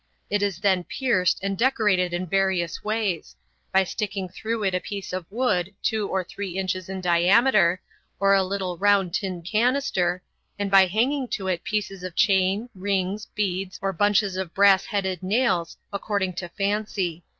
It 0.31 0.41
is 0.41 0.57
then 0.61 0.83
pierced 0.83 1.39
and 1.43 1.55
decorated 1.55 2.11
in 2.11 2.25
various 2.25 2.83
ways 2.83 3.35
by 3.71 3.83
sticking 3.83 4.29
through 4.29 4.63
it 4.63 4.73
a 4.73 4.79
piece 4.79 5.13
of 5.13 5.27
wood 5.29 5.75
two 5.83 6.07
or 6.09 6.23
three 6.23 6.57
inches 6.57 6.89
in 6.89 7.01
diameter, 7.01 7.79
or 8.19 8.33
a 8.33 8.43
little 8.43 8.79
round 8.79 9.13
tin 9.13 9.43
canister, 9.43 10.23
and 10.57 10.71
by 10.71 10.87
hanging 10.87 11.27
to 11.37 11.47
it 11.49 11.63
pieces 11.63 12.01
of 12.01 12.15
chain, 12.15 12.67
rings, 12.73 13.27
beads, 13.27 13.77
or 13.79 13.93
bunches 13.93 14.37
of 14.37 14.55
brass 14.55 14.85
headed 14.85 15.21
nails, 15.21 15.77
according 15.93 16.33
to 16.33 16.49
fancy. 16.49 17.23